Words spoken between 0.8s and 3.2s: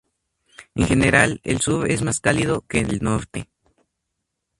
general el sur es más cálido que el